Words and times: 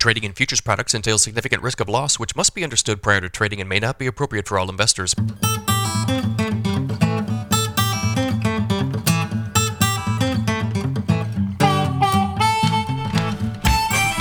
Trading 0.00 0.22
in 0.22 0.32
futures 0.32 0.60
products 0.60 0.94
entails 0.94 1.24
significant 1.24 1.60
risk 1.60 1.80
of 1.80 1.88
loss, 1.88 2.20
which 2.20 2.36
must 2.36 2.54
be 2.54 2.62
understood 2.62 3.02
prior 3.02 3.20
to 3.20 3.28
trading 3.28 3.60
and 3.60 3.68
may 3.68 3.80
not 3.80 3.98
be 3.98 4.06
appropriate 4.06 4.46
for 4.46 4.56
all 4.56 4.70
investors. 4.70 5.12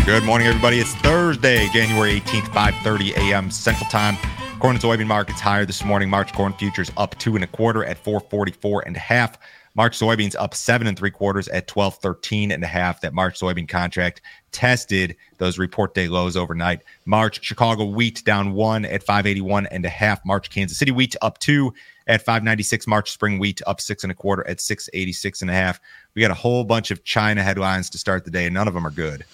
Good 0.04 0.24
morning, 0.24 0.48
everybody. 0.48 0.80
It's 0.80 0.96
Thursday, 0.96 1.70
January 1.72 2.22
18th, 2.22 2.50
5:30 2.52 3.16
a.m. 3.16 3.52
Central 3.52 3.88
Time. 3.92 4.18
Corn 4.60 4.78
and 4.78 4.84
soybean 4.84 5.06
markets 5.06 5.40
higher 5.40 5.64
this 5.64 5.86
morning. 5.86 6.10
March 6.10 6.34
corn 6.34 6.54
futures 6.54 6.92
up 6.98 7.16
two 7.20 7.36
and 7.36 7.44
a 7.44 7.48
quarter 7.48 7.86
at 7.86 8.04
444 8.04 8.88
and 8.88 8.96
a 8.96 9.00
half. 9.00 9.38
March 9.78 9.98
soybeans 9.98 10.36
up 10.40 10.56
seven 10.56 10.88
and 10.88 10.98
three 10.98 11.12
quarters 11.12 11.48
at 11.50 11.70
1213 11.70 12.52
and 12.52 12.64
a 12.64 12.68
half. 12.68 13.00
That 13.02 13.14
March 13.14 13.40
soybean 13.40 13.70
contract 13.70 14.22
tested 14.52 15.16
those 15.38 15.60
report 15.60 15.94
day 15.94 16.08
lows 16.08 16.36
overnight. 16.36 16.82
March 17.06 17.44
Chicago 17.44 17.86
wheat 17.86 18.24
down 18.26 18.54
one 18.54 18.86
at 18.86 19.04
581 19.04 19.68
and 19.68 19.86
a 19.86 19.90
half. 19.90 20.26
March 20.26 20.50
Kansas 20.50 20.80
City 20.80 20.92
wheat 20.92 21.16
up 21.22 21.38
two 21.38 21.72
at 22.08 22.22
596. 22.22 22.88
March 22.88 23.12
spring 23.12 23.38
wheat 23.38 23.62
up 23.68 23.80
six 23.80 24.04
and 24.04 24.12
a 24.12 24.16
quarter 24.16 24.46
at 24.48 24.60
686 24.60 25.44
and 25.44 25.52
a 25.52 25.54
half. 25.54 25.80
We 26.16 26.24
got 26.24 26.32
a 26.32 26.36
whole 26.36 26.64
bunch 26.64 26.90
of 26.90 27.04
China 27.04 27.44
headlines 27.44 27.92
to 27.92 28.00
start 28.00 28.26
the 28.26 28.32
day, 28.32 28.46
and 28.46 28.56
none 28.56 28.68
of 28.68 28.74
them 28.74 28.88
are 28.88 28.92
good. 28.92 29.26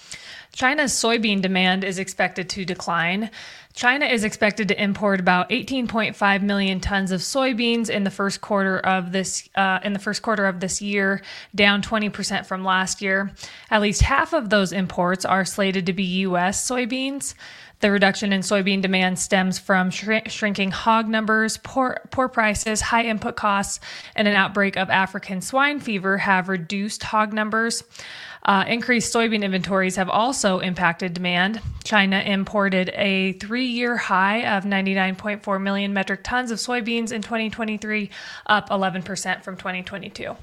China's 0.54 0.92
soybean 0.92 1.42
demand 1.42 1.84
is 1.84 1.98
expected 1.98 2.48
to 2.50 2.64
decline. 2.64 3.32
China 3.74 4.06
is 4.06 4.24
expected 4.24 4.68
to 4.68 4.82
import 4.82 5.20
about 5.20 5.50
18.5 5.50 6.42
million 6.44 6.80
tons 6.80 7.12
of 7.12 7.22
soybeans 7.22 7.90
in 7.90 8.04
the 8.04 8.12
first 8.12 8.40
quarter 8.40 8.80
of 8.80 9.12
this 9.12 9.50
uh, 9.56 9.80
in 9.84 9.94
the 9.94 10.00
first 10.00 10.22
quarter 10.22 10.46
of 10.46 10.60
this 10.60 10.82
year, 10.82 11.22
down 11.56 11.82
20% 11.82 12.46
from 12.46 12.64
last 12.64 13.02
year. 13.02 13.32
At 13.72 13.82
least 13.82 14.04
half 14.04 14.34
of 14.34 14.50
those 14.50 14.72
imports 14.72 15.26
are 15.26 15.44
slated 15.44 15.88
to 15.88 15.94
be 15.94 16.04
U.S. 16.04 16.70
soybeans. 16.70 17.34
The 17.84 17.92
reduction 17.92 18.32
in 18.32 18.40
soybean 18.40 18.82
demand 18.82 19.20
stems 19.20 19.60
from 19.60 19.90
shrinking 19.90 20.72
hog 20.72 21.10
numbers, 21.10 21.58
poor, 21.58 22.00
poor 22.12 22.30
prices, 22.30 22.80
high 22.80 23.04
input 23.04 23.36
costs, 23.36 23.82
and 24.16 24.26
an 24.26 24.36
outbreak 24.36 24.78
of 24.78 24.90
African 24.90 25.42
swine 25.42 25.82
fever 25.82 26.20
have 26.20 26.48
reduced 26.48 27.04
hog 27.04 27.34
numbers. 27.34 27.84
Uh, 28.46 28.64
increased 28.70 29.14
soybean 29.14 29.44
inventories 29.44 29.98
have 29.98 30.10
also 30.10 30.60
impacted 30.60 31.14
demand. 31.14 31.62
China 31.84 32.20
imported 32.20 32.90
a 32.94 33.34
three 33.34 33.63
year 33.64 33.98
high 33.98 34.56
of 34.58 34.64
99.4 34.64 35.62
million 35.62 35.94
metric 35.94 36.22
tons 36.24 36.52
of 36.52 36.60
soybeans 36.60 37.12
in 37.12 37.22
2023, 37.22 38.10
up 38.48 38.70
11% 38.70 39.44
from 39.44 39.58
2022. 39.58 40.36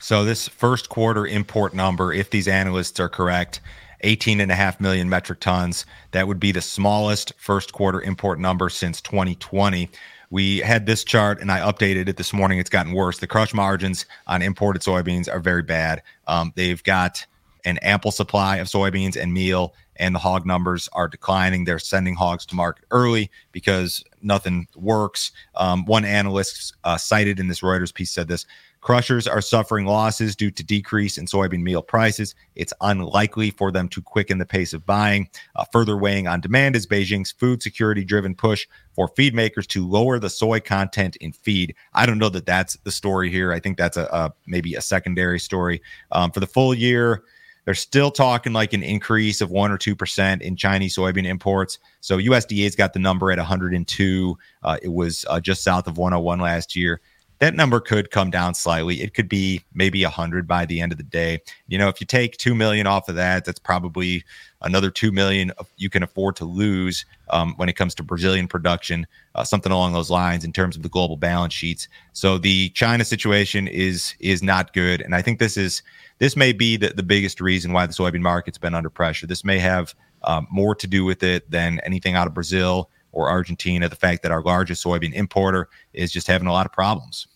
So, 0.00 0.24
this 0.24 0.46
first 0.46 0.88
quarter 0.88 1.26
import 1.26 1.74
number, 1.74 2.12
if 2.12 2.30
these 2.30 2.46
analysts 2.46 3.00
are 3.00 3.08
correct, 3.08 3.60
18 4.02 4.40
and 4.40 4.50
a 4.50 4.54
half 4.54 4.80
million 4.80 5.08
metric 5.08 5.40
tons. 5.40 5.86
That 6.12 6.28
would 6.28 6.40
be 6.40 6.52
the 6.52 6.60
smallest 6.60 7.32
first 7.38 7.72
quarter 7.72 8.00
import 8.00 8.38
number 8.38 8.68
since 8.68 9.00
2020. 9.00 9.90
We 10.30 10.58
had 10.58 10.86
this 10.86 11.04
chart 11.04 11.40
and 11.40 11.50
I 11.50 11.60
updated 11.60 12.08
it 12.08 12.16
this 12.16 12.32
morning. 12.32 12.58
It's 12.58 12.70
gotten 12.70 12.92
worse. 12.92 13.18
The 13.18 13.26
crush 13.26 13.54
margins 13.54 14.06
on 14.26 14.42
imported 14.42 14.82
soybeans 14.82 15.32
are 15.32 15.40
very 15.40 15.62
bad. 15.62 16.02
Um, 16.26 16.52
they've 16.54 16.82
got 16.84 17.24
an 17.64 17.78
ample 17.78 18.12
supply 18.12 18.56
of 18.58 18.68
soybeans 18.68 19.16
and 19.16 19.32
meal, 19.32 19.74
and 19.98 20.14
the 20.14 20.18
hog 20.18 20.46
numbers 20.46 20.88
are 20.92 21.08
declining. 21.08 21.64
They're 21.64 21.78
sending 21.78 22.14
hogs 22.14 22.46
to 22.46 22.54
market 22.54 22.84
early 22.90 23.30
because 23.52 24.04
nothing 24.22 24.68
works. 24.74 25.32
Um, 25.56 25.84
one 25.84 26.04
analyst 26.04 26.74
uh, 26.84 26.96
cited 26.96 27.40
in 27.40 27.48
this 27.48 27.60
Reuters 27.60 27.92
piece 27.92 28.10
said 28.10 28.28
this 28.28 28.46
Crushers 28.80 29.26
are 29.26 29.40
suffering 29.40 29.86
losses 29.86 30.36
due 30.36 30.52
to 30.52 30.62
decrease 30.62 31.18
in 31.18 31.26
soybean 31.26 31.62
meal 31.62 31.82
prices. 31.82 32.34
It's 32.54 32.72
unlikely 32.80 33.50
for 33.50 33.72
them 33.72 33.88
to 33.88 34.00
quicken 34.00 34.38
the 34.38 34.46
pace 34.46 34.72
of 34.72 34.86
buying. 34.86 35.28
Uh, 35.56 35.64
further 35.72 35.96
weighing 35.96 36.28
on 36.28 36.40
demand 36.40 36.76
is 36.76 36.86
Beijing's 36.86 37.32
food 37.32 37.60
security 37.60 38.04
driven 38.04 38.34
push 38.34 38.66
for 38.94 39.08
feed 39.08 39.34
makers 39.34 39.66
to 39.68 39.86
lower 39.86 40.18
the 40.18 40.30
soy 40.30 40.60
content 40.60 41.16
in 41.16 41.32
feed. 41.32 41.74
I 41.92 42.06
don't 42.06 42.18
know 42.18 42.28
that 42.28 42.46
that's 42.46 42.76
the 42.84 42.92
story 42.92 43.30
here. 43.30 43.52
I 43.52 43.58
think 43.58 43.78
that's 43.78 43.96
a, 43.96 44.04
a 44.12 44.32
maybe 44.46 44.74
a 44.74 44.80
secondary 44.80 45.40
story. 45.40 45.82
Um, 46.12 46.30
for 46.30 46.40
the 46.40 46.46
full 46.46 46.72
year, 46.72 47.24
they're 47.68 47.74
still 47.74 48.10
talking 48.10 48.54
like 48.54 48.72
an 48.72 48.82
increase 48.82 49.42
of 49.42 49.50
one 49.50 49.70
or 49.70 49.76
two 49.76 49.94
percent 49.94 50.40
in 50.40 50.56
Chinese 50.56 50.96
soybean 50.96 51.26
imports. 51.26 51.78
So 52.00 52.16
USDA's 52.16 52.74
got 52.74 52.94
the 52.94 52.98
number 52.98 53.30
at 53.30 53.36
102. 53.36 54.38
Uh, 54.62 54.78
it 54.80 54.88
was 54.88 55.26
uh, 55.28 55.38
just 55.38 55.62
south 55.62 55.86
of 55.86 55.98
101 55.98 56.40
last 56.40 56.74
year 56.74 57.02
that 57.40 57.54
number 57.54 57.78
could 57.78 58.10
come 58.10 58.30
down 58.30 58.54
slightly. 58.54 59.00
It 59.00 59.14
could 59.14 59.28
be 59.28 59.62
maybe 59.72 60.02
100 60.02 60.46
by 60.46 60.66
the 60.66 60.80
end 60.80 60.92
of 60.92 60.98
the 60.98 61.04
day. 61.04 61.40
You 61.68 61.78
know, 61.78 61.88
if 61.88 62.00
you 62.00 62.06
take 62.06 62.36
2 62.36 62.54
million 62.54 62.86
off 62.86 63.08
of 63.08 63.14
that, 63.14 63.44
that's 63.44 63.60
probably 63.60 64.24
another 64.62 64.90
2 64.90 65.12
million 65.12 65.52
you 65.76 65.88
can 65.88 66.02
afford 66.02 66.34
to 66.36 66.44
lose 66.44 67.06
um, 67.30 67.54
when 67.56 67.68
it 67.68 67.74
comes 67.74 67.94
to 67.94 68.02
Brazilian 68.02 68.48
production, 68.48 69.06
uh, 69.36 69.44
something 69.44 69.70
along 69.70 69.92
those 69.92 70.10
lines 70.10 70.44
in 70.44 70.52
terms 70.52 70.76
of 70.76 70.82
the 70.82 70.88
global 70.88 71.16
balance 71.16 71.54
sheets. 71.54 71.86
So 72.12 72.38
the 72.38 72.70
China 72.70 73.04
situation 73.04 73.68
is 73.68 74.14
is 74.18 74.42
not 74.42 74.72
good, 74.72 75.00
and 75.00 75.14
I 75.14 75.22
think 75.22 75.38
this 75.38 75.56
is 75.56 75.82
this 76.18 76.36
may 76.36 76.52
be 76.52 76.76
the, 76.76 76.88
the 76.88 77.02
biggest 77.04 77.40
reason 77.40 77.72
why 77.72 77.86
the 77.86 77.92
soybean 77.92 78.20
market's 78.20 78.58
been 78.58 78.74
under 78.74 78.90
pressure. 78.90 79.26
This 79.26 79.44
may 79.44 79.58
have 79.58 79.94
um, 80.24 80.48
more 80.50 80.74
to 80.74 80.86
do 80.88 81.04
with 81.04 81.22
it 81.22 81.48
than 81.48 81.78
anything 81.80 82.16
out 82.16 82.26
of 82.26 82.34
Brazil 82.34 82.90
or 83.18 83.28
Argentina, 83.28 83.88
the 83.88 83.96
fact 83.96 84.22
that 84.22 84.30
our 84.30 84.42
largest 84.42 84.84
soybean 84.84 85.12
importer 85.12 85.68
is 85.92 86.12
just 86.12 86.28
having 86.28 86.46
a 86.46 86.52
lot 86.52 86.66
of 86.66 86.72
problems. 86.72 87.26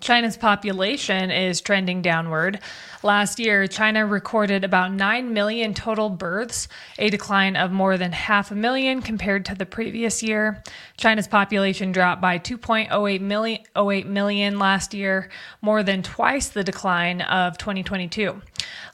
China's 0.00 0.36
population 0.36 1.32
is 1.32 1.60
trending 1.60 2.02
downward. 2.02 2.60
Last 3.02 3.40
year, 3.40 3.66
China 3.66 4.06
recorded 4.06 4.62
about 4.62 4.92
9 4.92 5.32
million 5.32 5.74
total 5.74 6.08
births, 6.08 6.68
a 6.98 7.10
decline 7.10 7.56
of 7.56 7.72
more 7.72 7.98
than 7.98 8.12
half 8.12 8.52
a 8.52 8.54
million 8.54 9.02
compared 9.02 9.44
to 9.46 9.56
the 9.56 9.66
previous 9.66 10.22
year. 10.22 10.62
China's 10.96 11.26
population 11.26 11.90
dropped 11.90 12.20
by 12.20 12.38
2.08 12.38 13.20
million, 13.20 13.62
08 13.76 14.06
million 14.06 14.58
last 14.60 14.94
year, 14.94 15.30
more 15.62 15.82
than 15.82 16.02
twice 16.02 16.48
the 16.48 16.62
decline 16.62 17.20
of 17.22 17.58
2022. 17.58 18.40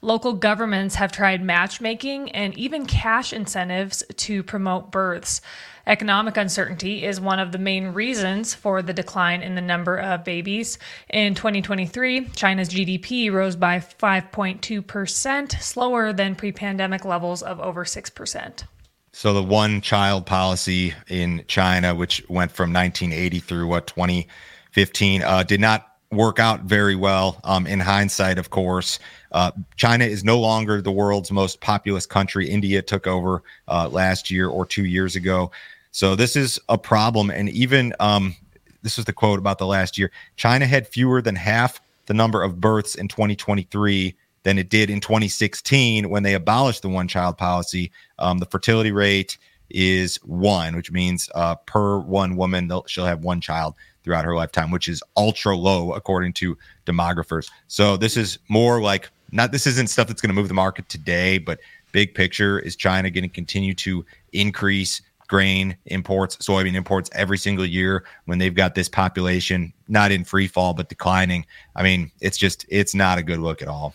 Local 0.00 0.32
governments 0.32 0.94
have 0.94 1.12
tried 1.12 1.42
matchmaking 1.42 2.30
and 2.32 2.56
even 2.58 2.86
cash 2.86 3.32
incentives 3.32 4.02
to 4.16 4.42
promote 4.42 4.90
births. 4.90 5.42
Economic 5.86 6.36
uncertainty 6.36 7.04
is 7.04 7.20
one 7.20 7.38
of 7.38 7.52
the 7.52 7.58
main 7.58 7.88
reasons 7.88 8.54
for 8.54 8.80
the 8.80 8.92
decline 8.92 9.42
in 9.42 9.54
the 9.54 9.60
number 9.60 9.98
of 9.98 10.24
babies. 10.24 10.78
In 11.10 11.34
2023, 11.34 12.28
China's 12.30 12.70
GDP 12.70 13.30
rose 13.30 13.54
by 13.54 13.78
5.2%, 13.78 15.60
slower 15.60 16.12
than 16.12 16.34
pre 16.34 16.52
pandemic 16.52 17.04
levels 17.04 17.42
of 17.42 17.60
over 17.60 17.84
6%. 17.84 18.64
So 19.12 19.32
the 19.32 19.42
one 19.42 19.80
child 19.80 20.26
policy 20.26 20.94
in 21.08 21.44
China, 21.46 21.94
which 21.94 22.24
went 22.28 22.50
from 22.50 22.72
1980 22.72 23.40
through 23.40 23.66
what 23.68 23.86
2015, 23.86 25.22
uh, 25.22 25.42
did 25.42 25.60
not 25.60 25.94
work 26.10 26.38
out 26.38 26.62
very 26.62 26.96
well. 26.96 27.40
Um, 27.44 27.66
in 27.66 27.80
hindsight, 27.80 28.38
of 28.38 28.50
course, 28.50 28.98
uh, 29.32 29.50
China 29.76 30.04
is 30.04 30.24
no 30.24 30.40
longer 30.40 30.80
the 30.80 30.92
world's 30.92 31.30
most 31.30 31.60
populous 31.60 32.06
country. 32.06 32.48
India 32.48 32.82
took 32.82 33.06
over 33.06 33.42
uh, 33.68 33.88
last 33.88 34.30
year 34.30 34.48
or 34.48 34.64
two 34.64 34.84
years 34.84 35.16
ago. 35.16 35.50
So 35.94 36.16
this 36.16 36.34
is 36.34 36.58
a 36.68 36.76
problem. 36.76 37.30
And 37.30 37.48
even 37.50 37.94
um, 38.00 38.34
this 38.82 38.96
was 38.96 39.06
the 39.06 39.12
quote 39.12 39.38
about 39.38 39.58
the 39.58 39.66
last 39.66 39.96
year 39.96 40.10
China 40.34 40.66
had 40.66 40.88
fewer 40.88 41.22
than 41.22 41.36
half 41.36 41.80
the 42.06 42.14
number 42.14 42.42
of 42.42 42.60
births 42.60 42.96
in 42.96 43.06
2023 43.06 44.12
than 44.42 44.58
it 44.58 44.68
did 44.68 44.90
in 44.90 44.98
2016 44.98 46.10
when 46.10 46.24
they 46.24 46.34
abolished 46.34 46.82
the 46.82 46.88
one 46.88 47.06
child 47.06 47.38
policy. 47.38 47.92
Um, 48.18 48.38
the 48.38 48.46
fertility 48.46 48.90
rate 48.90 49.38
is 49.70 50.16
one, 50.24 50.74
which 50.74 50.90
means 50.90 51.30
uh, 51.36 51.54
per 51.54 52.00
one 52.00 52.34
woman, 52.34 52.70
she'll 52.88 53.06
have 53.06 53.22
one 53.22 53.40
child 53.40 53.76
throughout 54.02 54.24
her 54.24 54.34
lifetime, 54.34 54.72
which 54.72 54.88
is 54.88 55.00
ultra 55.16 55.56
low 55.56 55.92
according 55.92 56.32
to 56.32 56.58
demographers. 56.86 57.48
So 57.68 57.96
this 57.96 58.16
is 58.16 58.40
more 58.48 58.80
like 58.80 59.10
not 59.30 59.52
this 59.52 59.64
isn't 59.68 59.88
stuff 59.88 60.08
that's 60.08 60.20
going 60.20 60.34
to 60.34 60.34
move 60.34 60.48
the 60.48 60.54
market 60.54 60.88
today, 60.88 61.38
but 61.38 61.60
big 61.92 62.14
picture 62.16 62.58
is 62.58 62.74
China 62.74 63.10
going 63.10 63.22
to 63.22 63.28
continue 63.28 63.74
to 63.74 64.04
increase 64.32 65.00
grain 65.28 65.76
imports, 65.86 66.36
soybean 66.36 66.74
imports 66.74 67.10
every 67.12 67.38
single 67.38 67.66
year 67.66 68.04
when 68.26 68.38
they've 68.38 68.54
got 68.54 68.74
this 68.74 68.88
population 68.88 69.72
not 69.88 70.10
in 70.10 70.24
free 70.24 70.48
fall 70.48 70.74
but 70.74 70.88
declining. 70.88 71.46
I 71.76 71.82
mean, 71.82 72.10
it's 72.20 72.38
just 72.38 72.64
it's 72.68 72.94
not 72.94 73.18
a 73.18 73.22
good 73.22 73.38
look 73.38 73.62
at 73.62 73.68
all. 73.68 73.94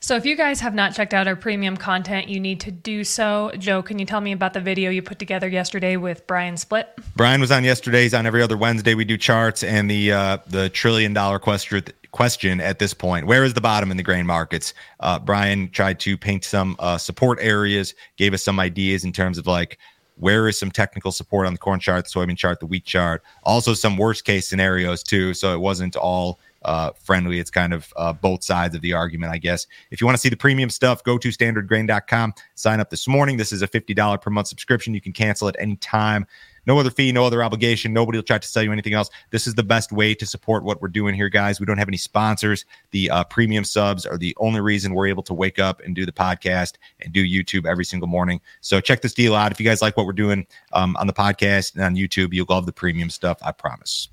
So 0.00 0.14
if 0.14 0.24
you 0.24 0.36
guys 0.36 0.60
have 0.60 0.74
not 0.74 0.94
checked 0.94 1.12
out 1.12 1.26
our 1.26 1.34
premium 1.34 1.76
content, 1.76 2.28
you 2.28 2.38
need 2.38 2.60
to 2.60 2.70
do 2.70 3.02
so. 3.02 3.50
Joe, 3.58 3.82
can 3.82 3.98
you 3.98 4.06
tell 4.06 4.20
me 4.20 4.30
about 4.30 4.52
the 4.52 4.60
video 4.60 4.90
you 4.90 5.02
put 5.02 5.18
together 5.18 5.48
yesterday 5.48 5.96
with 5.96 6.24
Brian 6.26 6.56
Split? 6.56 6.88
Brian 7.16 7.40
was 7.40 7.50
on 7.50 7.64
yesterday's 7.64 8.14
on 8.14 8.24
every 8.24 8.40
other 8.40 8.56
Wednesday 8.56 8.94
we 8.94 9.04
do 9.04 9.16
charts 9.16 9.64
and 9.64 9.90
the 9.90 10.12
uh, 10.12 10.38
the 10.46 10.68
trillion 10.68 11.12
dollar 11.12 11.38
question 11.38 11.82
question 12.12 12.60
at 12.60 12.78
this 12.78 12.94
point. 12.94 13.26
Where 13.26 13.44
is 13.44 13.54
the 13.54 13.60
bottom 13.60 13.90
in 13.90 13.96
the 13.96 14.02
grain 14.02 14.26
markets? 14.26 14.72
Uh, 15.00 15.18
Brian 15.18 15.68
tried 15.70 16.00
to 16.00 16.16
paint 16.16 16.44
some 16.44 16.76
uh, 16.78 16.96
support 16.96 17.38
areas, 17.40 17.94
gave 18.16 18.34
us 18.34 18.42
some 18.42 18.60
ideas 18.60 19.04
in 19.04 19.12
terms 19.12 19.36
of 19.36 19.46
like 19.46 19.78
where 20.18 20.48
is 20.48 20.58
some 20.58 20.70
technical 20.70 21.12
support 21.12 21.46
on 21.46 21.52
the 21.52 21.58
corn 21.58 21.80
chart, 21.80 22.04
the 22.04 22.10
soybean 22.10 22.36
chart, 22.36 22.60
the 22.60 22.66
wheat 22.66 22.84
chart, 22.84 23.22
also 23.44 23.74
some 23.74 23.96
worst 23.96 24.24
case 24.24 24.48
scenarios 24.48 25.02
too. 25.02 25.32
So 25.34 25.54
it 25.54 25.60
wasn't 25.60 25.96
all 25.96 26.40
uh, 26.62 26.90
friendly. 27.00 27.38
It's 27.38 27.50
kind 27.50 27.72
of 27.72 27.92
uh, 27.96 28.12
both 28.12 28.42
sides 28.42 28.74
of 28.74 28.80
the 28.80 28.92
argument, 28.92 29.32
I 29.32 29.38
guess. 29.38 29.66
If 29.90 30.00
you 30.00 30.06
want 30.06 30.16
to 30.16 30.20
see 30.20 30.28
the 30.28 30.36
premium 30.36 30.70
stuff, 30.70 31.04
go 31.04 31.18
to 31.18 31.28
standardgrain.com. 31.28 32.34
Sign 32.54 32.80
up 32.80 32.90
this 32.90 33.06
morning. 33.06 33.36
This 33.36 33.52
is 33.52 33.62
a 33.62 33.68
$50 33.68 34.20
per 34.20 34.30
month 34.30 34.48
subscription. 34.48 34.92
You 34.94 35.00
can 35.00 35.12
cancel 35.12 35.48
at 35.48 35.56
any 35.58 35.76
time. 35.76 36.26
No 36.68 36.78
other 36.78 36.90
fee, 36.90 37.10
no 37.12 37.24
other 37.24 37.42
obligation. 37.42 37.94
Nobody 37.94 38.18
will 38.18 38.22
try 38.22 38.36
to 38.36 38.46
sell 38.46 38.62
you 38.62 38.70
anything 38.70 38.92
else. 38.92 39.08
This 39.30 39.46
is 39.46 39.54
the 39.54 39.62
best 39.62 39.90
way 39.90 40.14
to 40.14 40.26
support 40.26 40.64
what 40.64 40.82
we're 40.82 40.88
doing 40.88 41.14
here, 41.14 41.30
guys. 41.30 41.58
We 41.58 41.64
don't 41.64 41.78
have 41.78 41.88
any 41.88 41.96
sponsors. 41.96 42.66
The 42.90 43.08
uh, 43.10 43.24
premium 43.24 43.64
subs 43.64 44.04
are 44.04 44.18
the 44.18 44.36
only 44.38 44.60
reason 44.60 44.92
we're 44.92 45.06
able 45.06 45.22
to 45.22 45.34
wake 45.34 45.58
up 45.58 45.80
and 45.80 45.96
do 45.96 46.04
the 46.04 46.12
podcast 46.12 46.74
and 47.00 47.10
do 47.10 47.24
YouTube 47.24 47.66
every 47.66 47.86
single 47.86 48.06
morning. 48.06 48.42
So 48.60 48.82
check 48.82 49.00
this 49.00 49.14
deal 49.14 49.34
out. 49.34 49.50
If 49.50 49.58
you 49.58 49.64
guys 49.64 49.80
like 49.80 49.96
what 49.96 50.04
we're 50.04 50.12
doing 50.12 50.46
um, 50.74 50.94
on 50.96 51.06
the 51.06 51.14
podcast 51.14 51.74
and 51.74 51.82
on 51.82 51.96
YouTube, 51.96 52.34
you'll 52.34 52.46
love 52.50 52.66
the 52.66 52.72
premium 52.72 53.08
stuff. 53.08 53.38
I 53.42 53.52
promise. 53.52 54.08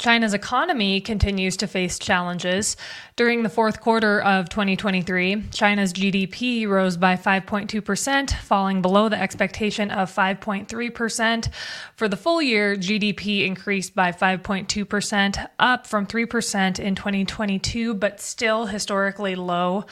China's 0.00 0.32
economy 0.32 0.98
continues 0.98 1.58
to 1.58 1.66
face 1.66 1.98
challenges. 1.98 2.74
During 3.16 3.42
the 3.42 3.50
fourth 3.50 3.82
quarter 3.82 4.22
of 4.22 4.48
2023, 4.48 5.50
China's 5.52 5.92
GDP 5.92 6.66
rose 6.66 6.96
by 6.96 7.16
5.2%, 7.16 8.30
falling 8.38 8.80
below 8.80 9.10
the 9.10 9.20
expectation 9.20 9.90
of 9.90 10.10
5.3%. 10.10 11.50
For 11.96 12.08
the 12.08 12.16
full 12.16 12.40
year, 12.40 12.76
GDP 12.76 13.44
increased 13.44 13.94
by 13.94 14.10
5.2%, 14.10 15.48
up 15.58 15.86
from 15.86 16.06
3% 16.06 16.78
in 16.78 16.94
2022, 16.94 17.92
but 17.92 18.22
still 18.22 18.66
historically 18.66 19.34
low. 19.34 19.84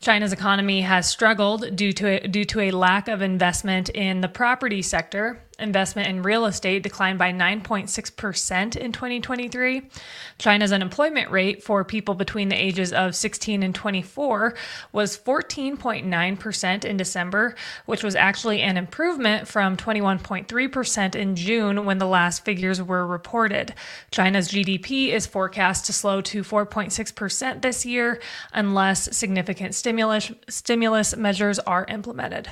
China's 0.00 0.32
economy 0.32 0.80
has 0.80 1.06
struggled 1.06 1.76
due 1.76 1.92
to 1.92 2.06
a, 2.06 2.26
due 2.26 2.46
to 2.46 2.60
a 2.60 2.70
lack 2.70 3.08
of 3.08 3.20
investment 3.20 3.90
in 3.90 4.22
the 4.22 4.28
property 4.28 4.80
sector. 4.80 5.42
Investment 5.60 6.08
in 6.08 6.22
real 6.22 6.46
estate 6.46 6.82
declined 6.82 7.18
by 7.18 7.32
9.6% 7.32 8.76
in 8.76 8.92
2023. 8.92 9.82
China's 10.38 10.72
unemployment 10.72 11.30
rate 11.30 11.62
for 11.62 11.84
people 11.84 12.14
between 12.14 12.48
the 12.48 12.56
ages 12.60 12.92
of 12.92 13.14
16 13.14 13.62
and 13.62 13.74
24 13.74 14.54
was 14.92 15.16
14.9% 15.18 16.84
in 16.84 16.96
December, 16.96 17.54
which 17.86 18.02
was 18.02 18.16
actually 18.16 18.60
an 18.62 18.76
improvement 18.76 19.46
from 19.46 19.76
21.3% 19.76 21.14
in 21.14 21.36
June 21.36 21.84
when 21.84 21.98
the 21.98 22.06
last 22.06 22.44
figures 22.44 22.82
were 22.82 23.06
reported. 23.06 23.74
China's 24.10 24.48
GDP 24.48 25.08
is 25.08 25.26
forecast 25.26 25.86
to 25.86 25.92
slow 25.92 26.20
to 26.22 26.42
4.6% 26.42 27.62
this 27.62 27.86
year 27.86 28.20
unless 28.52 29.16
significant 29.16 29.74
stimulus 29.74 30.32
stimulus 30.48 31.16
measures 31.16 31.58
are 31.60 31.84
implemented. 31.88 32.50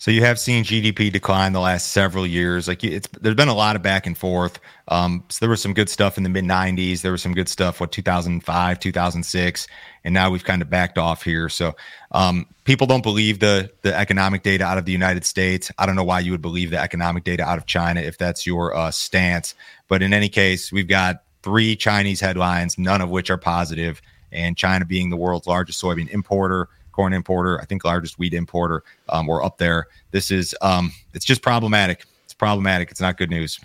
So 0.00 0.10
you 0.10 0.22
have 0.22 0.40
seen 0.40 0.64
GDP 0.64 1.12
decline 1.12 1.52
the 1.52 1.60
last 1.60 1.88
several 1.88 2.26
years. 2.26 2.66
Like 2.66 2.82
it's 2.82 3.06
there's 3.20 3.36
been 3.36 3.48
a 3.48 3.54
lot 3.54 3.76
of 3.76 3.82
back 3.82 4.06
and 4.06 4.16
forth. 4.16 4.58
Um, 4.88 5.24
so 5.28 5.40
there 5.40 5.50
was 5.50 5.60
some 5.60 5.74
good 5.74 5.90
stuff 5.90 6.16
in 6.16 6.22
the 6.22 6.30
mid 6.30 6.46
90s. 6.46 7.02
There 7.02 7.12
was 7.12 7.20
some 7.20 7.34
good 7.34 7.50
stuff 7.50 7.82
what 7.82 7.92
2005, 7.92 8.80
2006, 8.80 9.68
and 10.02 10.14
now 10.14 10.30
we've 10.30 10.42
kind 10.42 10.62
of 10.62 10.70
backed 10.70 10.96
off 10.96 11.22
here. 11.22 11.50
So 11.50 11.76
um, 12.12 12.46
people 12.64 12.86
don't 12.86 13.02
believe 13.02 13.40
the 13.40 13.70
the 13.82 13.94
economic 13.94 14.42
data 14.42 14.64
out 14.64 14.78
of 14.78 14.86
the 14.86 14.92
United 14.92 15.26
States. 15.26 15.70
I 15.76 15.84
don't 15.84 15.96
know 15.96 16.04
why 16.04 16.20
you 16.20 16.30
would 16.30 16.40
believe 16.40 16.70
the 16.70 16.80
economic 16.80 17.24
data 17.24 17.44
out 17.44 17.58
of 17.58 17.66
China 17.66 18.00
if 18.00 18.16
that's 18.16 18.46
your 18.46 18.74
uh, 18.74 18.90
stance. 18.90 19.54
But 19.88 20.02
in 20.02 20.14
any 20.14 20.30
case, 20.30 20.72
we've 20.72 20.88
got 20.88 21.24
three 21.42 21.76
Chinese 21.76 22.20
headlines, 22.20 22.78
none 22.78 23.02
of 23.02 23.10
which 23.10 23.28
are 23.28 23.36
positive, 23.36 24.00
and 24.32 24.56
China 24.56 24.86
being 24.86 25.10
the 25.10 25.18
world's 25.18 25.46
largest 25.46 25.82
soybean 25.82 26.08
importer 26.08 26.70
corn 27.00 27.14
importer, 27.14 27.58
I 27.58 27.64
think 27.64 27.82
largest 27.82 28.18
wheat 28.18 28.34
importer. 28.34 28.82
Um, 29.08 29.26
we're 29.26 29.42
up 29.42 29.56
there. 29.56 29.86
This 30.10 30.30
is 30.30 30.54
um, 30.60 30.92
it's 31.14 31.24
just 31.24 31.40
problematic. 31.40 32.04
It's 32.24 32.34
problematic. 32.34 32.90
It's 32.90 33.00
not 33.00 33.16
good 33.16 33.30
news. 33.30 33.58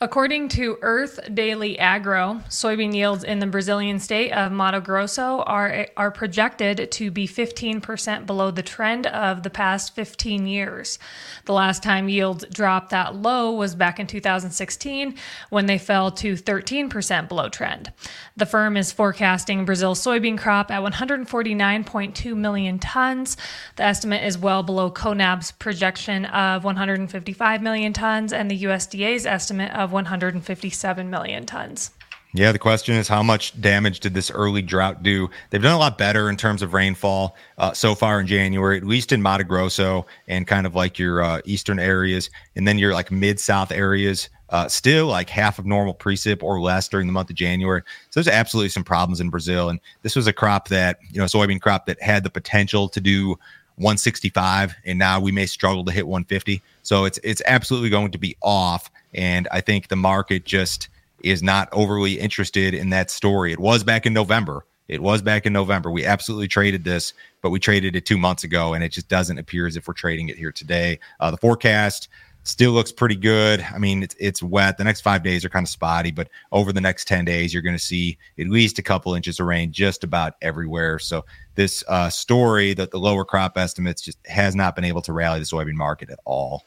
According 0.00 0.48
to 0.50 0.76
Earth 0.82 1.20
Daily 1.32 1.78
Agro, 1.78 2.42
soybean 2.48 2.94
yields 2.94 3.24
in 3.24 3.38
the 3.38 3.46
Brazilian 3.46 4.00
state 4.00 4.32
of 4.32 4.52
Mato 4.52 4.80
Grosso 4.80 5.42
are, 5.46 5.86
are 5.96 6.10
projected 6.10 6.90
to 6.92 7.10
be 7.10 7.26
15% 7.26 8.26
below 8.26 8.50
the 8.50 8.62
trend 8.62 9.06
of 9.06 9.44
the 9.44 9.50
past 9.50 9.94
15 9.94 10.46
years. 10.46 10.98
The 11.44 11.52
last 11.52 11.82
time 11.82 12.08
yields 12.08 12.44
dropped 12.52 12.90
that 12.90 13.14
low 13.14 13.52
was 13.52 13.74
back 13.74 14.00
in 14.00 14.06
2016 14.06 15.14
when 15.50 15.66
they 15.66 15.78
fell 15.78 16.10
to 16.10 16.34
13% 16.34 17.28
below 17.28 17.48
trend. 17.48 17.92
The 18.36 18.46
firm 18.46 18.76
is 18.76 18.92
forecasting 18.92 19.64
Brazil's 19.64 20.04
soybean 20.04 20.36
crop 20.36 20.70
at 20.70 20.82
149.2 20.82 22.36
million 22.36 22.78
tons. 22.78 23.36
The 23.76 23.84
estimate 23.84 24.24
is 24.24 24.36
well 24.36 24.62
below 24.62 24.90
CONAB's 24.90 25.52
projection 25.52 26.24
of 26.26 26.64
155 26.64 27.62
million 27.62 27.92
tons 27.92 28.32
and 28.32 28.50
the 28.50 28.64
USDA's 28.64 29.24
estimate 29.24 29.43
of 29.50 29.92
157 29.92 31.10
million 31.10 31.46
tons. 31.46 31.90
Yeah, 32.36 32.50
the 32.50 32.58
question 32.58 32.96
is 32.96 33.06
how 33.06 33.22
much 33.22 33.58
damage 33.60 34.00
did 34.00 34.12
this 34.12 34.28
early 34.28 34.60
drought 34.60 35.04
do? 35.04 35.30
They've 35.50 35.62
done 35.62 35.76
a 35.76 35.78
lot 35.78 35.96
better 35.96 36.28
in 36.28 36.36
terms 36.36 36.62
of 36.62 36.74
rainfall 36.74 37.36
uh, 37.58 37.72
so 37.72 37.94
far 37.94 38.18
in 38.18 38.26
January, 38.26 38.76
at 38.76 38.82
least 38.82 39.12
in 39.12 39.22
Mato 39.22 39.44
Grosso 39.44 40.04
and 40.26 40.44
kind 40.44 40.66
of 40.66 40.74
like 40.74 40.98
your 40.98 41.22
uh, 41.22 41.40
eastern 41.44 41.78
areas, 41.78 42.30
and 42.56 42.66
then 42.66 42.76
your 42.76 42.92
like 42.92 43.12
mid 43.12 43.38
south 43.38 43.70
areas. 43.70 44.28
Uh, 44.50 44.68
still 44.68 45.06
like 45.06 45.30
half 45.30 45.58
of 45.58 45.66
normal 45.66 45.94
precip 45.94 46.42
or 46.42 46.60
less 46.60 46.86
during 46.88 47.06
the 47.06 47.12
month 47.12 47.30
of 47.30 47.36
January. 47.36 47.82
So 48.10 48.20
there's 48.20 48.28
absolutely 48.28 48.68
some 48.68 48.84
problems 48.84 49.20
in 49.20 49.30
Brazil, 49.30 49.68
and 49.68 49.80
this 50.02 50.16
was 50.16 50.26
a 50.26 50.32
crop 50.32 50.68
that 50.68 50.98
you 51.12 51.20
know 51.20 51.26
soybean 51.26 51.60
crop 51.60 51.86
that 51.86 52.02
had 52.02 52.24
the 52.24 52.30
potential 52.30 52.88
to 52.88 53.00
do 53.00 53.36
165, 53.76 54.74
and 54.84 54.98
now 54.98 55.20
we 55.20 55.32
may 55.32 55.46
struggle 55.46 55.84
to 55.84 55.92
hit 55.92 56.06
150. 56.06 56.62
So 56.82 57.04
it's 57.04 57.18
it's 57.22 57.42
absolutely 57.46 57.90
going 57.90 58.10
to 58.12 58.18
be 58.18 58.36
off, 58.42 58.90
and 59.14 59.48
I 59.50 59.60
think 59.60 59.88
the 59.88 59.96
market 59.96 60.44
just 60.44 60.88
is 61.22 61.42
not 61.42 61.68
overly 61.72 62.20
interested 62.20 62.74
in 62.74 62.90
that 62.90 63.10
story. 63.10 63.52
It 63.52 63.60
was 63.60 63.82
back 63.82 64.04
in 64.06 64.12
November. 64.12 64.66
It 64.88 65.02
was 65.02 65.22
back 65.22 65.46
in 65.46 65.52
November. 65.54 65.90
We 65.90 66.04
absolutely 66.04 66.48
traded 66.48 66.84
this, 66.84 67.14
but 67.40 67.50
we 67.50 67.58
traded 67.58 67.96
it 67.96 68.04
two 68.04 68.18
months 68.18 68.44
ago, 68.44 68.74
and 68.74 68.84
it 68.84 68.90
just 68.90 69.08
doesn't 69.08 69.38
appear 69.38 69.66
as 69.66 69.76
if 69.76 69.88
we're 69.88 69.94
trading 69.94 70.28
it 70.28 70.36
here 70.36 70.52
today. 70.52 70.98
Uh, 71.20 71.30
the 71.30 71.38
forecast 71.38 72.08
still 72.44 72.72
looks 72.72 72.92
pretty 72.92 73.16
good. 73.16 73.66
I 73.74 73.78
mean, 73.78 74.02
it's 74.02 74.14
it's 74.18 74.42
wet. 74.42 74.78
The 74.78 74.84
next 74.84 75.00
five 75.00 75.22
days 75.22 75.44
are 75.44 75.48
kind 75.48 75.64
of 75.64 75.70
spotty, 75.70 76.10
but 76.10 76.28
over 76.52 76.72
the 76.72 76.80
next 76.80 77.08
ten 77.08 77.24
days, 77.24 77.52
you're 77.52 77.62
going 77.62 77.76
to 77.76 77.82
see 77.82 78.16
at 78.38 78.46
least 78.46 78.78
a 78.78 78.82
couple 78.82 79.14
inches 79.14 79.40
of 79.40 79.46
rain 79.46 79.72
just 79.72 80.04
about 80.04 80.34
everywhere. 80.42 80.98
So 80.98 81.24
this 81.56 81.82
uh, 81.88 82.10
story 82.10 82.74
that 82.74 82.90
the 82.90 82.98
lower 82.98 83.24
crop 83.24 83.58
estimates 83.58 84.02
just 84.02 84.18
has 84.26 84.54
not 84.54 84.76
been 84.76 84.84
able 84.84 85.02
to 85.02 85.12
rally 85.12 85.40
the 85.40 85.44
soybean 85.46 85.74
market 85.74 86.10
at 86.10 86.20
all. 86.24 86.64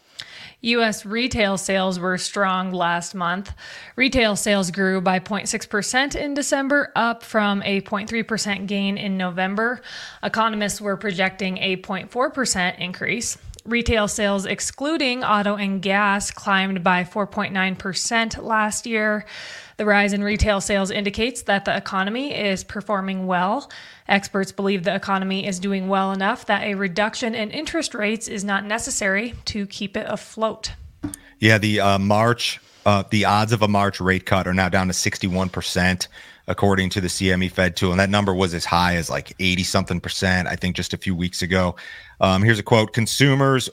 U.S. 0.61 1.05
retail 1.05 1.57
sales 1.57 1.99
were 1.99 2.17
strong 2.17 2.71
last 2.71 3.13
month. 3.13 3.53
Retail 3.95 4.35
sales 4.35 4.71
grew 4.71 4.99
by 5.01 5.19
0.6% 5.19 6.15
in 6.15 6.33
December, 6.33 6.91
up 6.95 7.21
from 7.21 7.61
a 7.61 7.81
0.3% 7.81 8.65
gain 8.65 8.97
in 8.97 9.17
November. 9.17 9.81
Economists 10.23 10.81
were 10.81 10.97
projecting 10.97 11.59
a 11.59 11.77
0.4% 11.77 12.79
increase. 12.79 13.37
Retail 13.67 14.07
sales, 14.07 14.45
excluding 14.45 15.25
auto 15.25 15.55
and 15.55 15.81
gas, 15.81 16.31
climbed 16.31 16.85
by 16.85 17.03
4.9% 17.03 18.41
last 18.41 18.85
year. 18.85 19.25
The 19.75 19.85
rise 19.85 20.13
in 20.13 20.23
retail 20.23 20.61
sales 20.61 20.89
indicates 20.89 21.41
that 21.43 21.65
the 21.65 21.75
economy 21.75 22.33
is 22.33 22.63
performing 22.63 23.27
well. 23.27 23.69
Experts 24.07 24.53
believe 24.53 24.85
the 24.85 24.95
economy 24.95 25.45
is 25.45 25.59
doing 25.59 25.89
well 25.89 26.13
enough 26.13 26.45
that 26.45 26.63
a 26.63 26.75
reduction 26.75 27.35
in 27.35 27.51
interest 27.51 27.93
rates 27.93 28.29
is 28.29 28.45
not 28.45 28.63
necessary 28.63 29.33
to 29.45 29.67
keep 29.67 29.97
it 29.97 30.05
afloat. 30.07 30.71
Yeah, 31.39 31.57
the 31.57 31.81
uh, 31.81 31.99
March, 31.99 32.61
uh, 32.85 33.03
the 33.09 33.25
odds 33.25 33.51
of 33.51 33.61
a 33.61 33.67
March 33.67 33.99
rate 33.99 34.25
cut 34.25 34.47
are 34.47 34.53
now 34.53 34.69
down 34.69 34.87
to 34.87 34.93
61% 34.93 36.07
according 36.47 36.89
to 36.91 37.01
the 37.01 37.07
CME 37.07 37.51
Fed 37.51 37.75
tool. 37.75 37.91
And 37.91 37.99
that 37.99 38.09
number 38.09 38.33
was 38.33 38.53
as 38.53 38.63
high 38.63 38.95
as 38.95 39.09
like 39.09 39.33
80 39.39 39.63
something 39.63 39.99
percent, 39.99 40.47
I 40.47 40.55
think, 40.55 40.75
just 40.75 40.93
a 40.93 40.97
few 40.97 41.15
weeks 41.15 41.41
ago. 41.41 41.75
Um, 42.21 42.41
here's 42.41 42.59
a 42.59 42.63
quote 42.63 42.93
consumers 42.93 43.69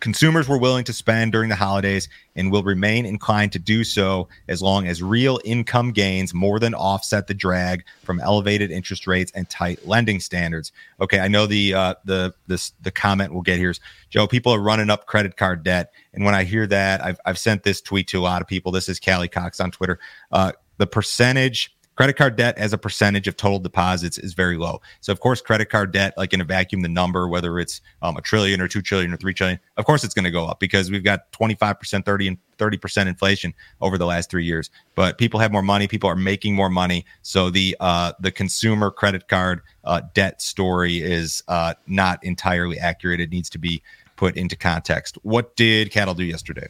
consumers 0.00 0.48
were 0.48 0.58
willing 0.58 0.84
to 0.84 0.92
spend 0.92 1.32
during 1.32 1.48
the 1.48 1.56
holidays 1.56 2.08
and 2.36 2.52
will 2.52 2.62
remain 2.62 3.06
inclined 3.06 3.52
to 3.52 3.58
do 3.58 3.82
so 3.82 4.28
as 4.48 4.62
long 4.62 4.86
as 4.86 5.02
real 5.02 5.40
income 5.44 5.92
gains 5.92 6.34
more 6.34 6.58
than 6.60 6.74
offset 6.74 7.26
the 7.26 7.34
drag 7.34 7.84
from 8.04 8.20
elevated 8.20 8.70
interest 8.70 9.06
rates 9.06 9.32
and 9.34 9.48
tight 9.48 9.84
lending 9.86 10.20
standards. 10.20 10.72
Okay, 11.00 11.20
I 11.20 11.28
know 11.28 11.46
the 11.46 11.74
uh, 11.74 11.94
the 12.04 12.34
this 12.46 12.72
the 12.82 12.90
comment 12.90 13.32
we'll 13.32 13.42
get 13.42 13.58
here 13.58 13.70
is 13.70 13.80
Joe. 14.10 14.26
People 14.26 14.52
are 14.52 14.60
running 14.60 14.90
up 14.90 15.06
credit 15.06 15.36
card 15.36 15.62
debt, 15.62 15.92
and 16.12 16.24
when 16.24 16.34
I 16.34 16.44
hear 16.44 16.66
that, 16.66 17.02
I've 17.04 17.18
I've 17.24 17.38
sent 17.38 17.62
this 17.62 17.80
tweet 17.80 18.06
to 18.08 18.20
a 18.20 18.22
lot 18.22 18.42
of 18.42 18.48
people. 18.48 18.72
This 18.72 18.88
is 18.88 19.00
Callie 19.00 19.28
Cox 19.28 19.60
on 19.60 19.70
Twitter. 19.70 19.98
Uh, 20.30 20.52
the 20.76 20.86
percentage 20.86 21.74
credit 21.98 22.14
card 22.14 22.36
debt 22.36 22.56
as 22.58 22.72
a 22.72 22.78
percentage 22.78 23.26
of 23.26 23.36
total 23.36 23.58
deposits 23.58 24.18
is 24.18 24.32
very 24.32 24.56
low. 24.56 24.80
So 25.00 25.12
of 25.12 25.18
course, 25.18 25.40
credit 25.40 25.68
card 25.68 25.90
debt, 25.90 26.14
like 26.16 26.32
in 26.32 26.40
a 26.40 26.44
vacuum, 26.44 26.82
the 26.82 26.88
number, 26.88 27.26
whether 27.26 27.58
it's 27.58 27.80
um, 28.02 28.16
a 28.16 28.20
trillion 28.20 28.60
or 28.60 28.68
two 28.68 28.80
trillion 28.82 29.12
or 29.12 29.16
three 29.16 29.34
trillion, 29.34 29.58
of 29.76 29.84
course 29.84 30.04
it's 30.04 30.14
going 30.14 30.24
to 30.24 30.30
go 30.30 30.46
up 30.46 30.60
because 30.60 30.92
we've 30.92 31.02
got 31.02 31.32
25%, 31.32 32.04
30 32.04 32.28
and 32.28 32.38
30% 32.56 33.08
inflation 33.08 33.52
over 33.80 33.98
the 33.98 34.06
last 34.06 34.30
three 34.30 34.44
years. 34.44 34.70
But 34.94 35.18
people 35.18 35.40
have 35.40 35.50
more 35.50 35.60
money. 35.60 35.88
People 35.88 36.08
are 36.08 36.14
making 36.14 36.54
more 36.54 36.70
money. 36.70 37.04
So 37.22 37.50
the, 37.50 37.76
uh, 37.80 38.12
the 38.20 38.30
consumer 38.30 38.92
credit 38.92 39.26
card 39.26 39.62
uh, 39.82 40.02
debt 40.14 40.40
story 40.40 40.98
is 40.98 41.42
uh, 41.48 41.74
not 41.88 42.22
entirely 42.22 42.78
accurate. 42.78 43.20
It 43.20 43.30
needs 43.30 43.50
to 43.50 43.58
be 43.58 43.82
put 44.18 44.36
into 44.36 44.56
context. 44.56 45.16
What 45.22 45.56
did 45.56 45.90
cattle 45.90 46.12
do 46.12 46.24
yesterday? 46.24 46.66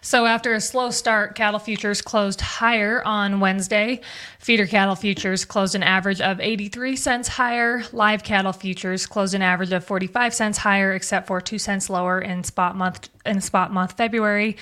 So, 0.00 0.26
after 0.26 0.54
a 0.54 0.60
slow 0.60 0.90
start, 0.90 1.36
cattle 1.36 1.60
futures 1.60 2.02
closed 2.02 2.40
higher 2.40 3.02
on 3.04 3.38
Wednesday. 3.38 4.00
Feeder 4.40 4.66
cattle 4.66 4.96
futures 4.96 5.44
closed 5.44 5.76
an 5.76 5.84
average 5.84 6.20
of 6.20 6.40
83 6.40 6.96
cents 6.96 7.28
higher. 7.28 7.84
Live 7.92 8.24
cattle 8.24 8.52
futures 8.52 9.06
closed 9.06 9.34
an 9.34 9.42
average 9.42 9.72
of 9.72 9.84
45 9.84 10.34
cents 10.34 10.58
higher, 10.58 10.94
except 10.94 11.26
for 11.26 11.40
2 11.40 11.58
cents 11.58 11.88
lower 11.90 12.20
in 12.20 12.42
spot 12.42 12.74
month 12.74 13.08
in 13.26 13.40
spot 13.40 13.72
month 13.72 13.92
February. 13.92 14.56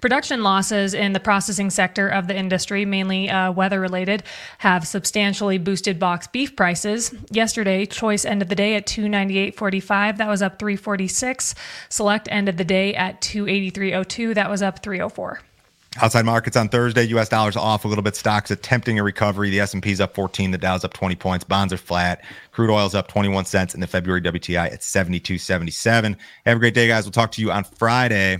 Production 0.00 0.42
losses 0.42 0.94
in 0.94 1.12
the 1.12 1.20
processing 1.20 1.70
sector 1.70 2.08
of 2.08 2.26
the 2.28 2.36
industry, 2.36 2.84
mainly 2.84 3.28
uh, 3.30 3.50
weather 3.50 3.80
related, 3.80 4.22
have 4.58 4.86
substantially 4.86 5.58
boosted 5.58 5.98
box 5.98 6.26
beef 6.26 6.54
prices. 6.54 7.14
Yesterday, 7.30 7.86
choice 7.86 8.24
ended 8.24 8.48
the 8.48 8.54
day 8.54 8.76
at 8.76 8.86
298.45. 8.86 10.18
That 10.18 10.28
was 10.28 10.42
up 10.42 10.58
346. 10.58 11.54
Select 11.88 12.28
ended 12.30 12.56
the 12.58 12.64
day 12.64 12.94
at 12.94 13.20
283.02. 13.20 14.34
That 14.34 14.50
was 14.50 14.62
up 14.62 14.82
304. 14.82 15.40
Outside 16.00 16.24
markets 16.24 16.56
on 16.56 16.68
Thursday, 16.68 17.02
U.S. 17.08 17.28
dollars 17.28 17.56
off 17.56 17.84
a 17.84 17.88
little 17.88 18.02
bit. 18.02 18.14
Stocks 18.14 18.52
attempting 18.52 19.00
a 19.00 19.02
recovery. 19.02 19.50
The 19.50 19.58
S&P's 19.58 20.00
up 20.00 20.14
14. 20.14 20.52
The 20.52 20.58
Dow's 20.58 20.84
up 20.84 20.92
20 20.92 21.16
points. 21.16 21.44
Bonds 21.44 21.72
are 21.72 21.78
flat. 21.78 22.22
Crude 22.52 22.70
oil's 22.70 22.94
up 22.94 23.08
21 23.08 23.44
cents. 23.44 23.74
And 23.74 23.82
the 23.82 23.88
February 23.88 24.22
WTI 24.22 24.72
at 24.72 24.80
72.77. 24.82 26.16
Have 26.46 26.56
a 26.56 26.60
great 26.60 26.74
day, 26.74 26.86
guys. 26.86 27.04
We'll 27.04 27.12
talk 27.12 27.32
to 27.32 27.42
you 27.42 27.50
on 27.50 27.64
Friday. 27.64 28.38